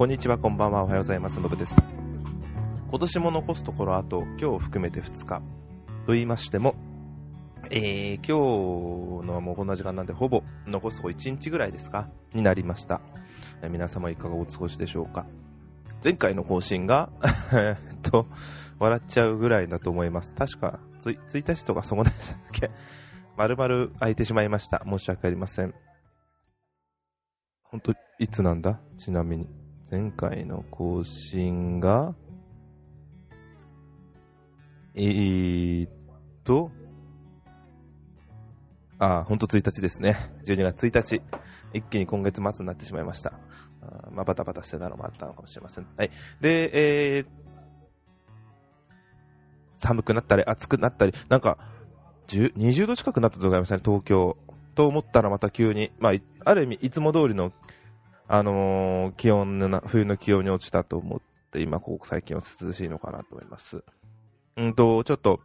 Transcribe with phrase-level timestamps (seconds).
[0.00, 1.40] こんにちは、こんばんは、おはようございます。
[1.40, 1.76] のぶです。
[2.88, 5.42] 今年も残すところあと、今日含めて2日。
[6.06, 6.74] と言いましても、
[7.70, 12.08] えー、今日のはもうこんな時間なんで、ほぼ残すところ1日ぐらいですか？
[12.32, 13.02] になりました。
[13.70, 15.26] 皆様いかがお過ごしでしょうか？
[16.02, 17.10] 前回の更新が、
[17.52, 18.26] え っと、
[18.78, 20.34] 笑っちゃうぐらいだと思います。
[20.34, 22.70] 確か、1日とかそこでしたっけ？
[23.36, 24.82] 丸々空いてしまいました。
[24.88, 25.74] 申し訳ありません。
[27.64, 28.80] 本当いつなんだ？
[28.96, 29.59] ちなみに。
[29.90, 32.14] 前回の更新が、
[34.94, 35.90] えーっ
[36.44, 36.70] と、
[39.00, 40.30] あ、本当1日ですね。
[40.46, 41.22] 12月1日。
[41.72, 43.32] 一気に今月末になってしまいました。
[43.82, 45.86] あまあ、バタバタしてたのもあったのかもしれません。
[45.96, 46.10] はい。
[46.40, 47.26] で、えー、
[49.78, 51.58] 寒くなったり暑くなったり、なんか、
[52.28, 54.36] 20度近くなったと思いましたね、東京。
[54.76, 56.12] と思ったらまた急に、まあ、
[56.44, 57.52] ある意味、いつも通りの、
[58.32, 63.82] あのー気温のな、冬の気温に落ちたと思って、今、ここ最近は涼しいのかなと思います。
[64.56, 65.40] うんと、ちょっと、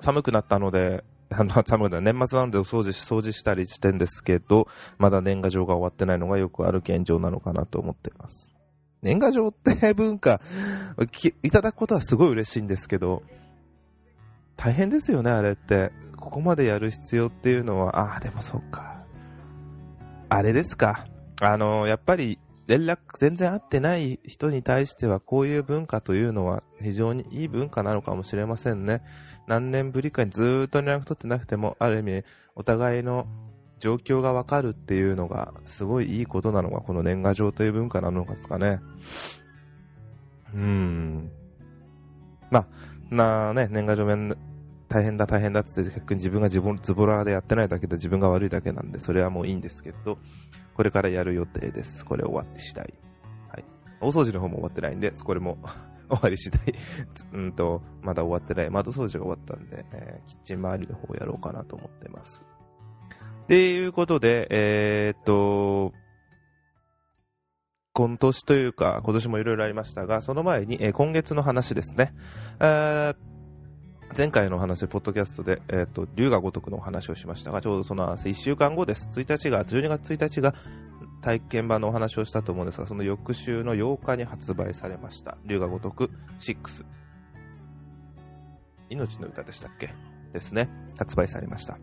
[0.00, 8.50] 寒くなったので、 あの、寒くな年末なんでお掃除し、掃除したりしてんですけど、まだ年賀状が終わってないのがよくある現状なのかなと思っています。
[9.02, 10.40] 年賀状って文化、
[11.42, 13.22] いただくことはすごい嬉しいんですけど、
[14.56, 15.92] 大変ですよね、あれって。
[16.16, 19.04] ここまでやる必要っていうのは、ああ、でもそうか。
[20.30, 21.06] あれですか。
[21.40, 29.02] あの、やっぱり、連絡全然合ってない人に対しては、こういう文化というのは非常にいい文化なのかもしれませんね。
[29.46, 32.24] 何年ぶりかにずーっと連絡取ってなくても、ある意味、
[32.56, 33.26] お互いの
[33.78, 38.80] 状況がわかるっていうのが、すごいいいことなのが、この年賀状という文化なのかですかね。
[40.54, 41.30] うーん。
[42.50, 44.36] まあ、なあね、年賀状めん
[44.88, 50.18] 大変だ大変だって言って逆に自分が自分ズボラでやってないだけで自分が悪いだけなんでそれはもういいんですけど
[50.74, 52.04] これからやる予定です。
[52.04, 52.94] これ終わって次第。
[53.48, 53.64] はい。
[54.00, 55.58] 大掃除の方も終わってないんでこれも
[56.10, 56.74] 終わり次第。
[57.32, 58.70] うんとまだ終わってない。
[58.70, 62.42] 窓掃除が終わったんで、えーキッチン周りの方をやろうかなと思ってます。
[63.44, 65.94] っていうことでえーっと
[67.94, 72.12] 今年というか、今年もいろいろありましたが、その前に、えー今月の話ですね。
[72.60, 73.16] えー
[74.16, 79.10] 前回のお話、ポッドキャストで、えっ、と、龍が如くのお話をしましたが、ちょうどその1週間後です。
[79.12, 80.54] 1日が、12月1日が
[81.20, 85.36] 体験版のお話をしたと思うんですが、その翌週の8日に発売されました。
[85.44, 86.10] 龍が如く
[86.40, 86.86] 6。
[88.88, 89.92] 命の歌でしたっけ？
[90.32, 90.70] ですね。
[90.98, 91.78] 発売されました。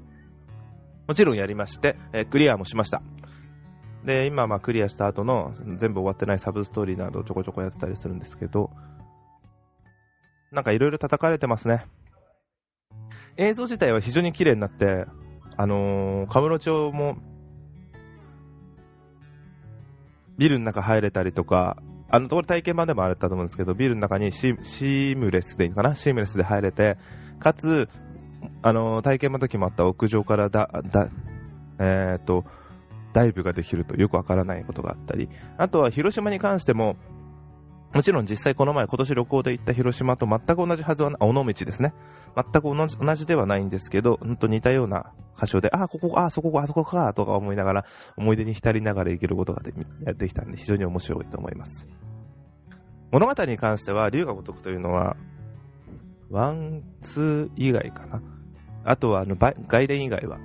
[1.07, 3.03] もちろんやりまして、えークリアもしました。
[4.05, 8.71] で、今、まあ、クリアした後の全部終わってないサブストーリーなどちょこちょこやってたりするんですけど、
[10.51, 11.85] なんかいろいろ叩かれてますね。
[13.37, 15.05] 映像自体は非常に綺麗になって、
[15.57, 17.17] あのー、カムロ町も、
[20.37, 21.77] ビルの中入れたりとか、
[22.09, 25.95] あの、これ体験版でもあったと思うんですけど、ビルの中にシームレスでいいかな？
[25.95, 26.97] シームレスで入れて、
[27.39, 27.89] かつ、
[28.61, 31.09] あのー体験版の時もあった屋上からだ、だ、
[31.79, 32.45] えーと、
[33.13, 36.97] ダイブができるとよくわからないことがあったり、あとは広島に関しても、
[37.93, 41.93] もちろん実際この前今年旅行で行った広島と全く同じはずはな、尾道ですね。
[42.35, 47.85] 全く同じ同じではないんですけど、ほんと似たような箇所で、ああ、ここ、あ、そこ、あそこか、とか思いながら、
[48.17, 51.87] 思い出に浸りながら行けることができたんで、非常に面白いと思います。
[53.11, 55.15] 物語に関しては、龍が如くというのは、
[56.31, 58.23] ワン、ツー以外かな。
[58.85, 60.39] あとは、あの、外伝以外は、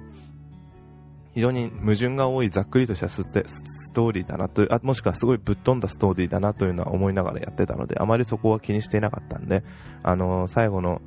[1.38, 9.62] 非常に矛盾が多いざっくりとしたステストーリーだなというあ、もしくはすごいぶっ飛んだストーリーだなというのは思いながらやってたので、あまりそこは気にしていなかったんで、
[10.02, 11.00] あの最後の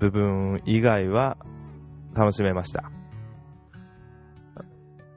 [0.00, 1.36] 部分以外は
[2.12, 2.90] 楽しめました。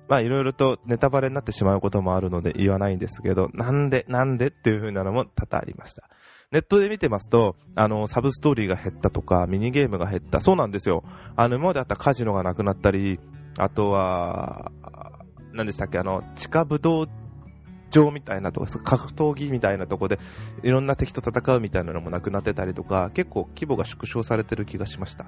[0.08, 6.08] まあいろいろとネタバレになってしまうこともあるので言わないんですけど、なんで、なんでっていう風なのも多々ありました。
[6.52, 10.40] ネットで見てますと、あの、サブストーリーが減ったとか、ミニゲームが減った。
[10.40, 11.04] そうなんですよ。
[11.36, 13.20] あの、今まであったカジノがなくなったり、
[13.58, 14.72] あとは、
[15.54, 17.08] 何でしたっけ、あの、地下武道
[17.90, 20.20] 場みたいなとこ、格闘技みたいなとこで、
[20.64, 25.26] いろんな敵と戦うみたいなのもなくなってたりとか、結構規模が縮小されてる気がしました。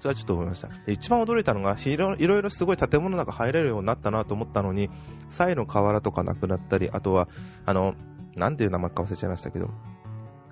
[0.00, 0.68] それはちょっと思いました。
[0.86, 4.90] 一番驚いたのが、いろいろすごい建物の中入れるようになったなと思ったのに、
[5.30, 7.28] サイの河原とかなくなったり、あとは、
[7.66, 7.94] あの、
[8.36, 9.70] なんていう名前か忘れちゃいましたけど、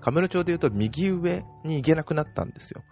[0.01, 2.83] カメル町で言うと右上に行けなくなったんですよ。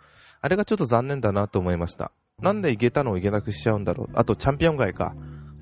[0.41, 2.11] あれがちょっと残念だなと思いました。
[2.43, 4.11] なんで行けたのを行けなくしちゃうんだろう。
[4.15, 5.15] あと、チャンピオン街か。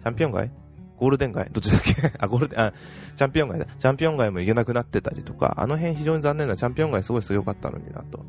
[0.03, 0.51] チャンピオン街？
[0.97, 1.49] ゴールデン街？
[1.53, 1.95] どっちだっけ？
[2.19, 2.73] あ、ゴールデン、あ、
[3.15, 3.67] チャンピオン街だ。
[3.67, 8.25] チャンピオン街も行けなくなってたりとか、あの辺非常に残念な、チャンピオン街すごい強かったのになと。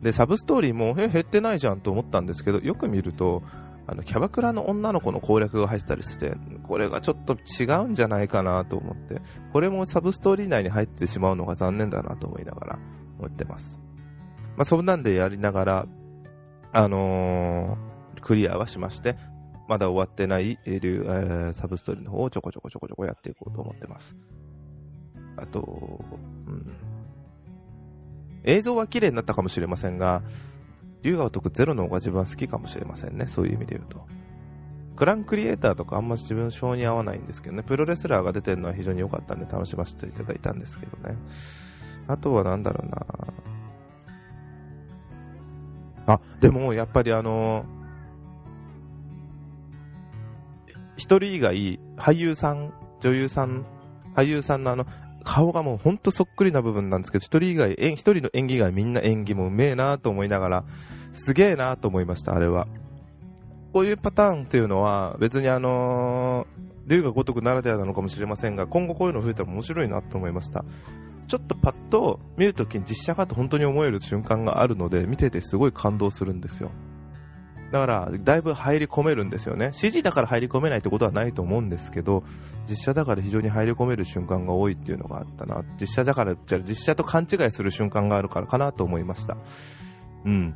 [0.00, 3.42] で、サブストーリーも、え、減ってないじゃんと思ったんですけど、よく見ると、
[3.86, 6.36] あの、キャバクラの女の子の攻略が入ってたりして、
[6.66, 9.20] これがちょっと違うんじゃないかなと思って、
[9.52, 12.78] これもサブストーリー内に入ってしまうのが残念だなと思いながら
[13.18, 13.78] 思ってます。
[14.56, 15.86] まあ、そんなんでやりながら、
[16.72, 19.16] あのー、クリアはしまして、
[19.68, 24.16] まだ終わってない、えー、サブストーリーの方をちょこちょこちょこちょこやっていこうと思ってます。
[25.36, 26.00] あと、
[26.46, 26.76] うん。
[28.44, 30.22] 映像は綺麗になったかもしれませんが、
[31.02, 33.26] 竜が如くゼロの方が自分は好きかもしれませんね。
[33.26, 34.06] そういう意味で言うと。
[34.96, 37.62] クランクリエイターとかあんま自分性に合わないんですけどね。
[37.62, 41.16] プロレスラーが出てるのは非常に良かったんで楽しませていただいたんですけどね。
[42.08, 43.06] あとはなんだろうな
[46.08, 47.66] あ、でもやっぱりあの
[50.96, 53.66] 一人以外、俳優さん、女優さん、
[54.16, 54.86] 俳優さんのあの、
[55.22, 60.64] 顔がもうほんとそっくりな部分なんですけど、一人以外、一人の演技以外みんな演技もうめえなと思いながら、
[61.12, 62.66] すげえなと思いました、あれは。
[63.72, 70.64] こういうパターンっていうのは、別にあのー、竜が如くならではなのかもしれませんが、今後こういうの増えたら面白いなと思いました。
[71.28, 76.70] ちょっとパッと見るときに実写かと本当に思える瞬間があるので、見ててすごい感動するんですよ。
[77.70, 79.72] だから、だいぶ入り込めるんですよね。
[79.72, 82.24] CG だから入り込めないってことはないと思うんですけど、
[82.66, 85.62] 実写だから非常に入り込める瞬間が多いっていうのがあったな。
[85.78, 89.36] 実写だから、じゃ実写と勘違いする瞬間があるからかなと思いました。
[90.24, 90.54] うん。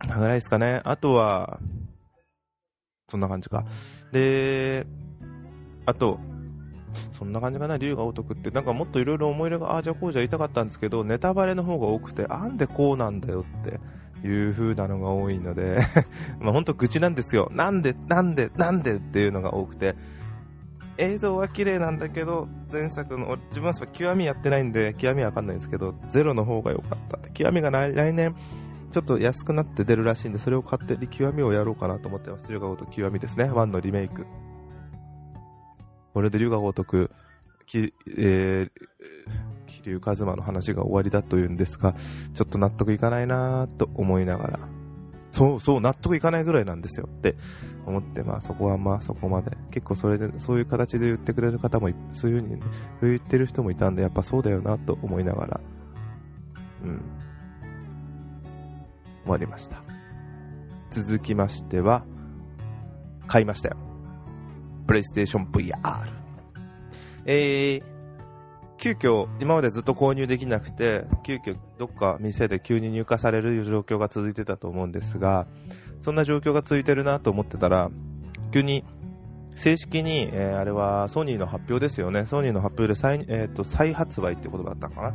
[0.00, 0.80] ぐらいですかね。
[0.84, 1.60] あとは、
[3.10, 3.64] そんな感じか。
[4.12, 4.86] で、
[5.84, 6.18] あと、
[7.18, 13.64] そんな感じかな、竜が如くって、なんかもっといろいろ思い入れが、ああ、じゃあこうじゃ言いたかったんですけど、ネタバレの方が多くて、あんでこうなんだよっ
[14.22, 15.78] ていう風なのが多いので
[16.40, 17.50] まあ本当愚痴なんですよ。
[17.52, 19.94] なんで、なんで、なんでっていうのが多くて、
[20.96, 27.30] 映像は綺麗なんだけど、前作の、自分は極みやってないんで、極みわかんないんですけど、ゼロの方が良かった。
[27.30, 28.34] 極みが来年、
[28.92, 32.50] ちょっと安くなって出るらしいんで、それを買って極みをやろうかなと思ってます。
[32.52, 33.44] 龍が如く極みですね。
[33.44, 34.24] 1のリメイク。
[36.14, 37.10] これで龍が如く、
[37.66, 38.70] き、えー、
[39.66, 41.94] 桐生一馬の話が終わりだというんですが、
[42.34, 44.68] ちょっと納得いかないなと思いながら、
[45.32, 47.34] そうそう、納得いかないぐらいなんですよって
[47.84, 49.56] 思って、まあそこはまあそこまで。
[49.72, 52.60] 結構それで、そういう形で言ってくれる方も、そういうふうに、
[53.02, 55.60] 言ってる人もいたんで、やっぱそうだよなと思いながら、
[56.84, 57.02] うん。
[59.24, 59.82] 終わりました。
[60.90, 62.04] 続きましては、
[63.26, 63.93] 買いましたよ。
[64.86, 65.74] プレイステーション VR。
[67.26, 67.82] えー、
[68.76, 75.46] 急遽、今までずっと購入できなくて、急遽どっか店で急に入荷される状況が続いてたと思うんですが、
[76.00, 77.90] そんな状況が続いてるなと思ってたら、
[78.52, 78.84] 急に
[79.54, 82.26] 正式に、えー、あれはソニーの発表ですよね。
[82.26, 85.14] ソニーの発表で再,、えーと、再発売って言葉だったのかな。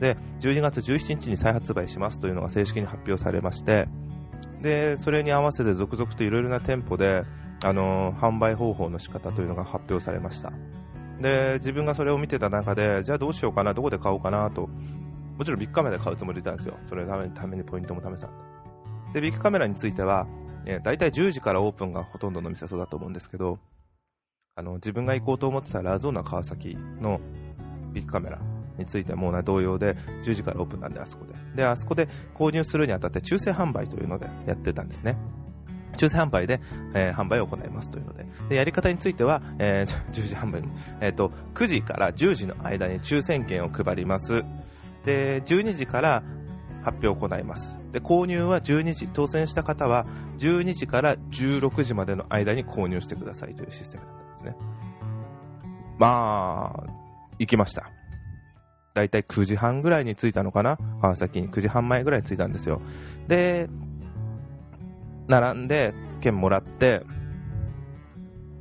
[0.00, 3.88] で、12月17日に再発売しますというのが正式に発表されまして、
[4.62, 7.24] で、それに合わせて続々といろいろな店舗で、
[7.64, 10.52] あの、販売方法の仕方というのが発表されました。
[11.20, 14.68] で、自分がそれを見てた中で、じゃあどうしようかな、どこで買おうかなと、
[15.38, 16.76] もちろんビッグカメラで買うつもりでいたんですよ。
[16.86, 18.28] それのためにためにポイントも試した
[19.14, 20.26] で、ビッグカメラについては、
[20.66, 23.58] えー、大体10時からオープンがほとんどの店そうだと思うんですけど、
[24.56, 27.20] あの、自分が行こうと思ってたラゾーナ川崎の
[27.92, 28.38] ビッグカメラ
[28.78, 31.34] についても同様で、10時からオープンなんで、あそこで。
[31.56, 35.16] で、あそこで購入するにあたって抽選販売というのでやってたんですね。
[35.96, 36.60] 抽選販売で、
[36.94, 40.62] えー、販売を行いますというので、でやり方については、えー、 10時販売、
[41.00, 44.44] え、ー、と、9時から10時の間に抽選券を配ります。
[45.04, 46.22] で、12時から
[46.82, 47.76] 発表を行います。
[47.92, 50.06] で、購入は12時、当選した方は
[50.38, 54.56] 12時から16時までの間に購入してくださいというシステムだったんですね。
[55.98, 56.84] まあ、
[57.38, 57.90] 行きました。
[58.94, 60.76] だいたい9時半ぐらいに着いたのかな？
[61.00, 62.80] 川崎に9時半前ぐらいに着いたんですよ。
[63.28, 63.68] で、
[65.28, 67.02] 並んで、券もらって、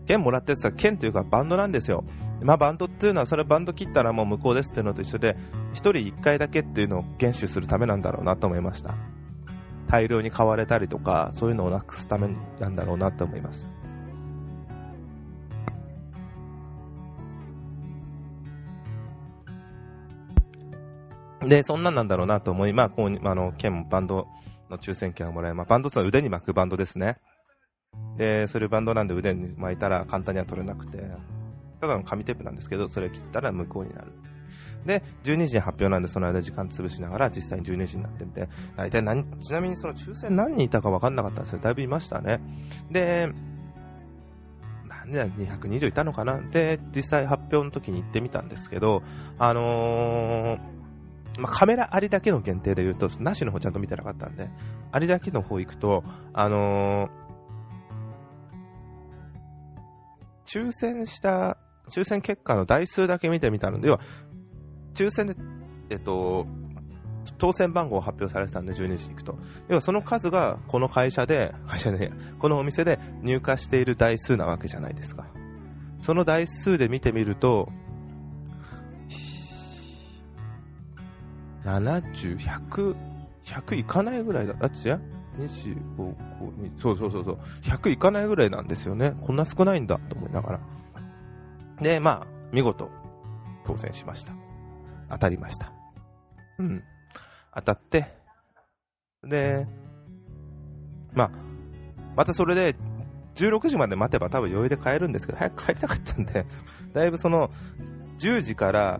[0.05, 2.03] 券もらってさ、券というかバンドなんですよ。
[2.41, 5.35] まあバンドっていうのは、それバンド切ったらもう無効ですっていうのと一緒で、
[5.73, 8.95] 1人1回だけっていうのを厳守するためなんだろうなと思いました。
[9.87, 13.69] 大量に買われたりとか、そういうのをなくすためなんだろうなと思います。
[21.41, 24.27] で、そんなんなんだろうなと思い、まあ、こう、あの、剣もバンド
[24.71, 25.69] の抽選券をもらえます。
[25.69, 27.17] バンドってのは腕に巻くバンドですね。
[28.17, 30.97] で、それバンドなんで腕に巻いたら簡単には取れなくて、
[31.79, 34.11] ただの紙テープなんですけど、それ切ったら無効になる。
[34.85, 41.59] で、12時に発表なんで、その間時間潰しながら実際に12時になってみて、大体何、ちなみにその抽選何人いたか分かんなかったんですよ。
[41.59, 42.39] だいぶいましたね。
[42.89, 43.29] で、
[44.87, 49.03] 何で220いたのかなで、実際発表の時に行ってみたんですけど、
[49.37, 50.80] あのー
[51.37, 54.49] まあ、カメラありだけの限定で言うと、なしの方ちゃんと見てなかったんで、
[54.91, 61.57] ありだけの方行くと、あのー、抽選した、
[61.89, 63.99] 抽選結果の台数だけ見てみたので、要は、
[64.93, 65.35] 抽選で、
[65.89, 66.47] えっと、
[67.37, 69.37] 当選番号を発表されてたんで、12時に行くと。
[69.67, 75.25] 要はその数が、この会社で、会社で、このお店で入荷している台数なわけじゃないですか。
[76.01, 77.71] その台数で見てみると、
[81.65, 82.95] 70、100、
[83.45, 84.55] 100いかないぐらいだ。
[84.59, 85.01] あ、違う
[85.37, 87.39] ?25、5そうそうそうそう。
[87.63, 89.15] 100いかないぐらいなんですよね。
[89.21, 90.59] こんな少ないんだと思いながら。
[91.81, 92.89] で、まあ、見事、
[93.65, 94.33] 当選しました。
[95.09, 95.71] 当たりました。
[96.59, 96.83] うん。
[97.53, 98.13] 当たって、
[99.23, 99.67] で、
[101.13, 101.31] まあ、
[102.15, 102.75] またそれで、
[103.35, 106.45] 16時まで待てば多分余裕で帰るんですけど、早く帰りたかったんで、
[106.93, 107.49] だいぶその、
[108.19, 108.99] 10時から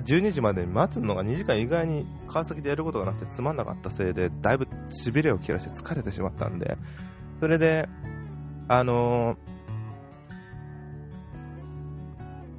[0.00, 4.66] 12時までに待つのが2時間意外に川崎でやることがなくてつまんなかったせいで、だいぶ
[5.04, 6.76] 痺れを切らして疲れてしまったんで、
[7.40, 7.88] それで、
[8.68, 9.56] あのー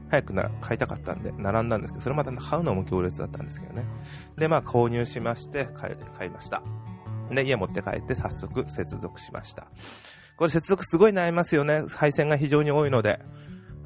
[0.09, 3.83] 早くな買いたかったんで、並んだんですけど、それまた買うのも行列だったんですけどね。
[4.37, 6.63] で、まあ購入しまして、買い買いました。
[7.29, 9.67] で、家持って帰って早速接続しました。
[10.37, 11.83] これ接続すごい悩みますよね。
[11.89, 13.19] 配線が非常に多いので。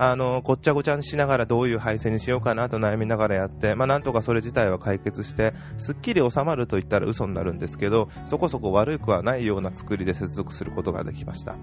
[0.03, 11.55] あの、ごっちゃごちゃにしながらどういう配線にしようかなと悩みながらやって、まあなんとかそれ自体は解決して、すっきり収まると言ったら嘘になるんですけど、そこそこ悪くはないような作りで接続することができました。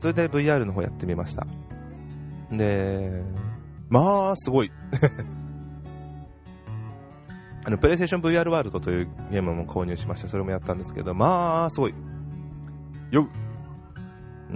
[0.00, 1.46] それで VR の方やってみました。
[2.50, 3.22] で、
[3.88, 4.72] まあ、すごい。
[7.64, 10.28] あの、プレイステーション VR ワールドというゲームも購入しました。
[10.28, 11.94] それもやったんですけど、まあ、すごい。
[13.12, 13.28] 酔う。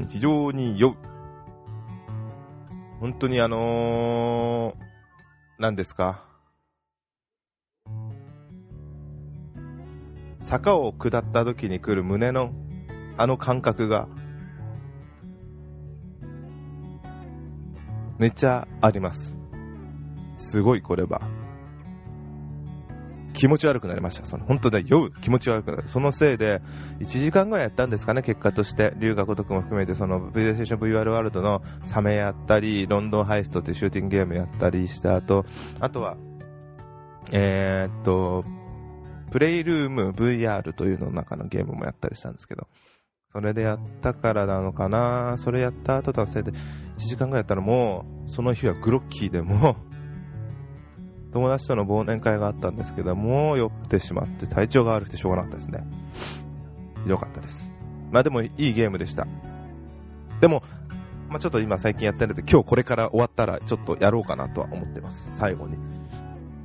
[0.08, 1.13] 非常に酔う。
[3.00, 4.74] 本当にあのー、
[5.58, 6.24] 何ですか？
[10.42, 12.52] 坂を下った時に来る胸の
[13.16, 14.08] あの感覚が
[18.18, 19.36] めっちゃあります。
[20.36, 21.20] すごいこれは。
[23.44, 24.24] 気持ち悪くなりました。
[24.24, 25.88] その本当だ、酔う気持ち悪くなる。
[25.90, 26.62] そのせいで、
[27.00, 28.94] 1時間ぐらいやったんですかね、結果として。
[28.96, 35.44] 龍が如くも含めて、その PlayStation VR ワールドのサメやったり、ロンドンハイストってシューティングゲームやったりした後、
[35.78, 36.16] あとは、
[37.32, 38.44] えー、っと、
[39.30, 42.66] プレイルーム VR というのの中のゲームもやったりしたんですけど、
[43.34, 46.56] それでやったからなのかなそれやった後のせいで、1
[46.96, 49.76] 時間ぐらいやったらもう、その日はグロッキーでも、
[51.34, 55.84] 友達との忘年会があったんですけど、も酔ってしまって体調が悪くてしょうがなかったですね。
[57.02, 57.72] ひどかったです。
[58.12, 59.26] まあでもいいゲームでした。
[60.40, 60.62] でも、
[61.28, 65.32] まあちょっと今最近やってるんで、今日これから終わったらちょっとやろうかなとは思ってます。
[65.34, 65.76] 最後に。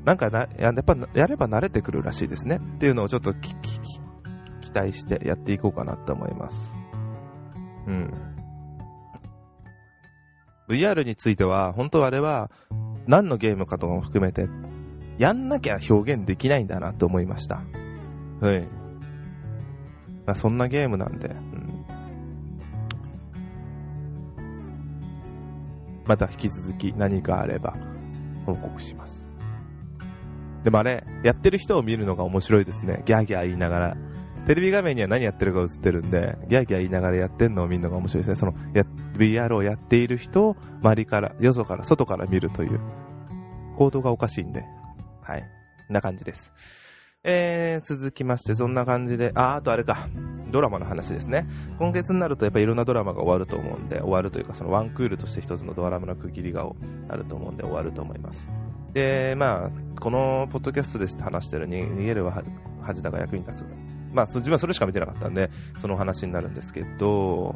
[0.05, 2.57] なんかな、やっぱやれば慣れてくるらしいですね。
[2.57, 3.55] っていうのをちょっと期
[4.71, 6.73] 待してやっていこうかなと思います。
[7.87, 8.13] うん。
[10.69, 12.51] VR については、本当あれは、
[13.09, 14.47] 何のゲームかとかも含めて、
[15.17, 17.63] やんなきゃ表現できないんだなと思いました。
[18.39, 18.61] はい。
[20.27, 21.85] まあ、そんなゲームなんで、うん、
[26.05, 27.75] また引き続き何かあれば
[28.45, 29.27] 報告します。
[30.63, 33.01] でもあれ、やってる人を見るのが面白いですね。
[33.05, 33.97] ギャーギャー言いながら。
[34.49, 38.35] テレビ画面には何やってるか映ってるんで、ギャーギャー言いながらやってんのを見るのが面白いですね。
[38.35, 42.79] その、や、VR をやっている人を周りから、よそから、外から見るという、
[43.77, 44.65] 行動がおかしいんで、
[45.21, 45.43] はい。
[45.87, 46.51] な感じです。
[47.23, 50.09] えー、続きまして、そんな感じで、あ、あとあれか、
[50.51, 51.45] ドラマの話ですね。
[51.77, 56.67] 今月になるとやっぱりいろんなドラマが終わると思うんで、終わるというか、そのワンクールとして一つのドラマの区切りが
[57.07, 58.49] あると思うんで終わると思います。
[58.93, 62.43] で、まあ、このポッドキャストで話してるに逃げるは
[62.81, 63.98] 恥だが役に立つ。
[64.11, 67.55] まあ、自分はそれしか見てなかったんで、その話になるんですけど、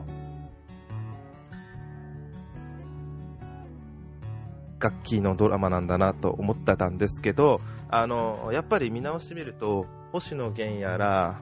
[4.79, 11.41] 楽器のドラマなんだなと思ってたんですけど、あの、やっぱり見直してみると、星野源やら、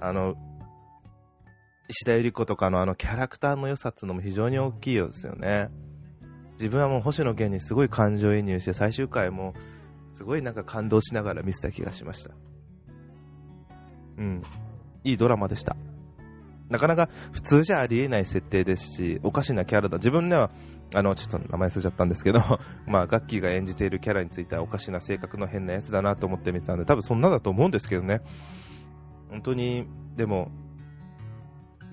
[0.00, 0.36] あの、
[1.88, 5.68] 石田ゆり子とかのあのキャラクターの良さっていうのも非常に大きいようですよね。
[6.52, 9.54] 自分はもう星野源にすごい感情移入して、最終回も
[10.14, 12.30] すごいなんか感動しながら見せた気がしました。
[14.18, 14.42] うん。
[15.04, 15.76] いいドラマでした。
[16.68, 19.98] なかなか普通じゃありえない設定ですし、おかしなキャラだ。
[19.98, 20.50] 自分では、
[20.94, 22.40] あの、ちょっと名前忘れちゃったんですけど、
[22.86, 28.20] まあ、ガッキーが演じているキャラについてはおかしな性格の変なやつだなと思って見てたんで、多分そんなだと思うんですけどね。
[29.30, 29.86] 本当に、
[30.16, 30.50] でも、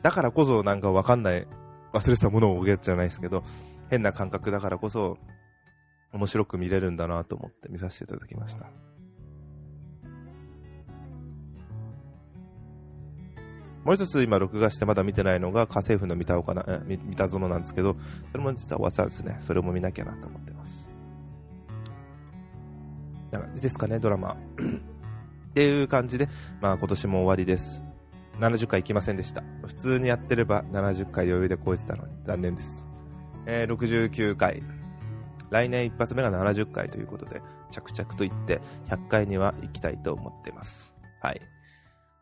[0.04, 1.48] だからこそなんかわかんない、
[1.94, 3.44] 忘れてたものを覚えるじゃないですけど、
[3.90, 5.18] 変な感覚だからこそ、
[6.14, 8.87] 面白く見れるんだなと思って見させていただきました。
[13.88, 17.96] もう一つ今録画してまだ見てないのが家政婦の三田岡な、三田園なんですけど、
[18.34, 19.38] それも実は終わったんですね。
[19.48, 20.90] それも見なきゃなと思ってます。
[23.56, 24.36] いですかね、ドラマ。
[24.60, 26.28] っていう感じで、
[26.60, 27.82] まあ今年も終わりです。
[28.42, 29.42] 70回行きませんでした。
[29.66, 32.86] 普通にやってれば70回余裕で超えてたのに残念です。
[33.46, 34.64] えー、69回。
[35.50, 37.42] 来年一発目が70回ということで、
[37.72, 40.94] 着々といって100回には行きたいと思ってます。
[41.22, 41.42] はい。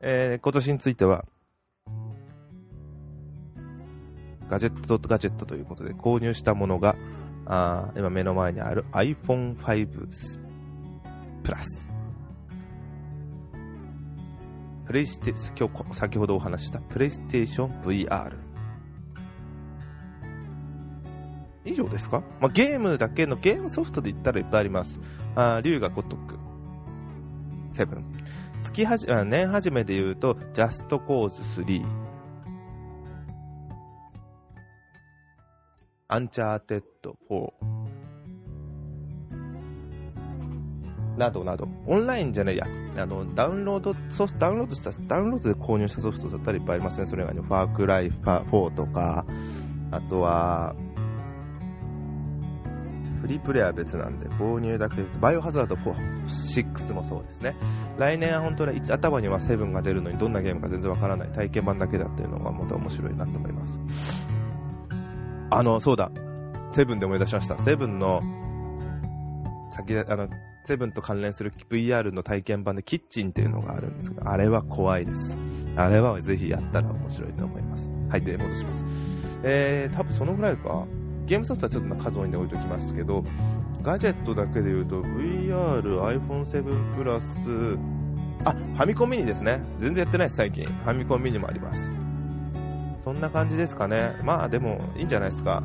[0.01, 1.25] えー、今年については、
[4.50, 6.96] ガジェットガジェットということで購入したものが、
[7.46, 9.88] あ今目の前にある iPhone5
[11.44, 11.86] プラス。
[14.86, 18.38] プレイステ今日先ほどお話したプレイステーション VR。
[21.66, 25.00] 以上ですか、まあ、ゲームだけのゲームソフトで言ったらいっぱいあります。
[25.36, 26.38] あ竜が如く。
[27.74, 28.06] セブン。
[28.62, 32.05] 月はじ、年始めで言うと、ジャストコーズ3。
[36.08, 37.50] アンチャーテッド4。
[41.18, 47.08] などなど、オンラインじゃないや、あの、ダウンロード、ソダウンロードした、ダウンロードで購入したソフトだったらいっぱいありますね。
[47.08, 49.26] それ以外に、ファークライフ4とか、
[49.90, 50.76] あとは、
[53.22, 55.96] フリープレイは別なんで、購入だけでバイオハザード4、
[56.28, 57.56] 6もそうですね。
[57.98, 64.35] 来年は本当に頭には7が出るのにどんなゲームか全然わからない体験版だけだっていうのがまた面白いなと思います。
[65.56, 66.12] あの、そうだ。
[66.72, 67.58] セブンで思い出しました。
[67.60, 68.22] セブンの、
[69.70, 70.28] 先あの、
[70.66, 75.38] セブンと関連する VR の体験版でキッチンっていうのがあるんですけど、あれは怖いです。
[75.78, 77.90] あれはぜひやったら面白いと思います。
[78.10, 78.86] はい、で、戻します。
[79.44, 80.86] えー、多分そのぐらいか。
[81.26, 83.24] ゲームソフトはちょっと数多いんで置いときますけど、
[83.82, 87.26] ガジェットだけで言うと VR、iPhone7 プラス、
[88.44, 89.62] あ、ファミコンミニですね。
[89.80, 90.66] 全然やってないです、最近。
[90.66, 92.05] ファミコンミニもあります。
[93.06, 94.16] そんな感じですかね。
[94.24, 95.64] まあでも、いいんじゃないですか。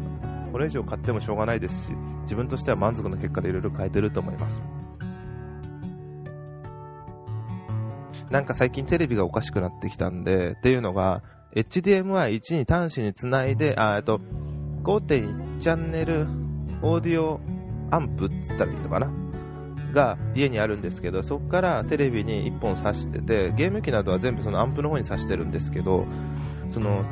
[0.53, 4.63] これ以上買ってもしょうがないですし、自分としては満足の結果でいろいろ変えてると思います。
[8.31, 11.23] なんか最近テレビがおかしくなってきたんで、っていうのが、
[11.57, 14.21] HDMI1 に端子につないで、あ、えっと、
[14.85, 16.27] 5.1チャンネル
[16.83, 17.41] オーディオ
[17.91, 19.11] アンプっつったらいいのかな？
[19.93, 26.07] が家にあるんですけど、そこからテレビに1本挿してて、ゲーム機などは全部そのアンプの方に挿してるんですけど、
[26.71, 27.05] その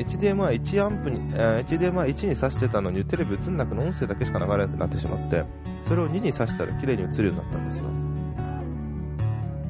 [0.00, 5.44] HDMI1 アンプに、えー、HDMI1 に挿してたのにテレビ映んなくの音声だけしか流れなくなってしまって、
[5.84, 7.84] それを2に挿したら綺麗に映るようになったんですよ。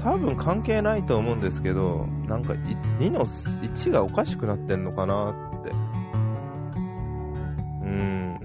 [0.03, 5.75] 多分関係ないと思うんですけど、なんか2の1がおかしくなってんのかなってう
[7.87, 8.41] ん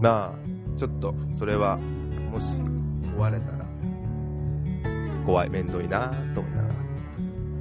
[0.00, 0.36] まあ、
[0.78, 1.78] ちょっと、それは、
[2.30, 2.46] もし、
[3.16, 3.66] 壊れたら、
[5.26, 6.29] 怖い、面倒いなと思いな。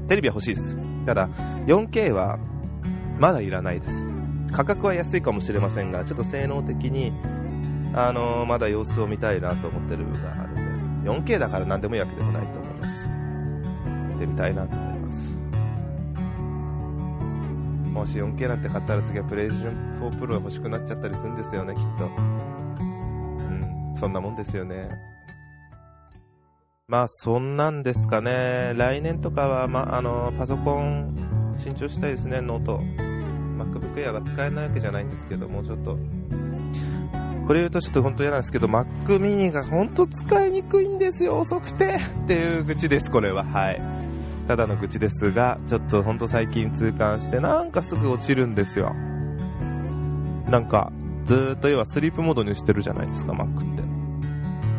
[0.09, 0.75] テレビは欲しいです。
[1.05, 1.29] ただ、
[1.67, 2.39] 4K は、
[3.19, 3.93] まだいらないです。
[4.51, 7.13] 価格は安いかもしれませんが、ちょっと性能的に、
[7.93, 13.09] あのー、まだ様子を見たいなと思ってる部分があるんで、4K だから何でもいいわけでもないと思いますし、
[14.13, 15.37] 見てみたいなと思います。
[17.93, 22.05] もし 4K なんて買ったら次はプレイステーション4 Pro が欲しくなっちゃったりするんですよね、きっと。
[22.05, 22.07] う
[23.93, 24.89] ん、そんなもんですよね。
[26.89, 28.73] まあ、そんなんですかね。
[28.75, 32.79] 来年とかは、ま、あの、パソコン、新調したいですね、ノート。
[33.59, 35.99] MacBook Air が使えないわけじゃないんですけど、もうちょっと。
[37.45, 38.87] これ言うとちょっと本当嫌なんですけど、Mac
[39.19, 41.97] mini が本当使いにくいんですよ、遅くて。
[42.23, 43.43] っていう愚痴です、これは。
[43.43, 43.81] はい。
[44.47, 48.95] ただの愚痴ですが、ちょっとほんと最近痛感して、なんかすぐ落ちるんですよ。
[50.49, 50.91] なんか、
[51.25, 53.83] ずっと要はスリープモードにしてるじゃないですか、Mac って。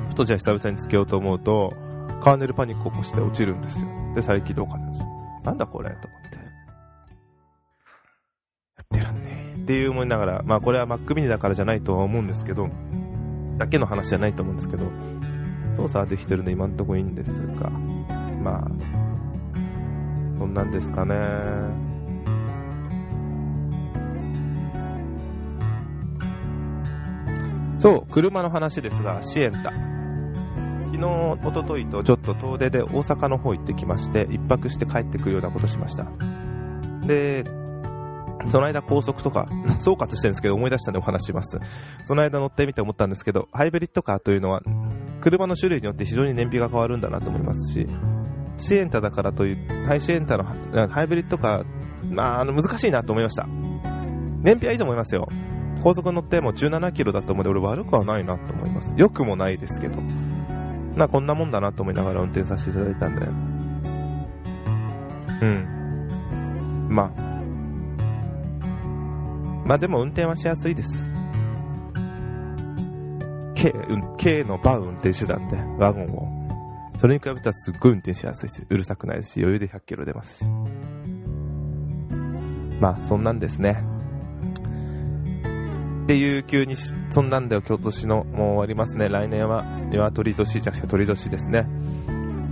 [0.09, 1.73] ふとじゃあ久々につけようと思うと、
[2.21, 3.89] カーネルパニック起こして落ちるんですよ。
[4.15, 5.09] で、再起動かなんですよ。
[5.45, 6.37] なんだこれと思って。
[6.37, 6.43] や
[8.83, 9.61] ってらんねえ。
[9.63, 12.69] っていう思いながら、まあこれは Mac mini だからじゃないとは思うんですけど、
[13.59, 14.85] だけの話じゃないと思うんですけど、
[15.77, 18.69] 操作はできてるんで今んとこいいんですが、まあ、
[20.39, 21.15] そんなんですかね。
[27.79, 29.73] そう、車の話ですが、シエンタ。
[31.01, 36.05] 昨日、おとといとちょっと遠出で大阪の方行ってきまして、一泊して帰ってくるようなことしました。
[37.07, 37.45] で、
[38.49, 39.49] その間高速とか、
[39.81, 41.59] 総括してるんですけど思い出したんでお話します。
[42.03, 44.61] その間乗ってみて思ったんですけど、ハイブリッドカーというのは、
[45.23, 47.87] 車の種類によって非常に燃費が変わるんだなと思いますし、
[48.59, 50.45] シエンタだからという、ハイシエンタの
[50.89, 53.47] ハイブリッドカー、まあ、あの難しいなと思いました。
[54.43, 55.29] 燃費はいいと思いますよ。
[55.83, 58.93] 高速乗っても17キロだと思うんで、俺悪くはないなと思います。
[58.99, 59.97] 良くもないですけど。
[60.97, 63.27] まあこんなもんだなと思いながら運転させていただいたんで。
[65.43, 66.89] うん。
[66.89, 67.31] まあ。
[69.67, 71.09] まあでも運転はしやすいです。
[73.55, 76.41] K、うん、K のバン運転手段で、ワゴンを。
[76.99, 80.45] それに比べたらすっごい運転しやすいし、うるさくないし、余裕で100キロ出ますし。
[82.81, 83.85] まあ、そんなんですね。
[86.11, 86.75] っていう急に、
[87.11, 89.09] そんなんだよ、今年の、もう終わりますね。
[89.09, 91.69] 来年は、鶏年じゃなくて鳥年ですね。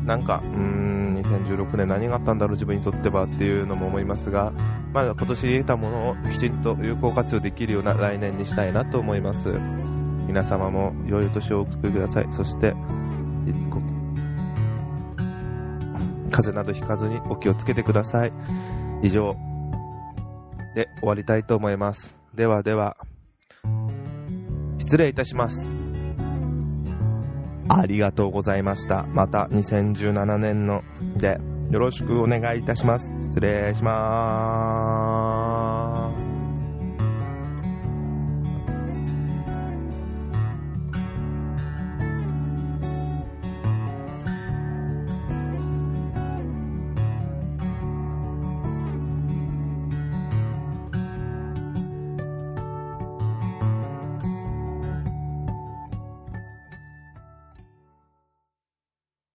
[0.06, 4.52] なんか、うーん、2016年何があったんだろう、自分にとってはっていうのも思いますが、
[4.92, 9.48] まだ今年得たものをきちんと有効活用できるような来年にしたいなと思います。
[10.28, 12.28] 皆様も良いお年をお送りください。
[12.30, 12.76] そして、
[16.30, 18.32] 風邪などひかずにお気をつけてください。
[19.02, 19.34] 以上
[20.76, 22.14] で終わりたいと思います。
[22.36, 22.96] ではでは、
[24.88, 25.68] 失礼いたします。
[27.68, 29.04] ありがとうございました。
[29.12, 30.82] また2017年の
[31.18, 31.38] で
[31.70, 33.12] よろしくお願いいたします。
[33.24, 34.87] 失礼します。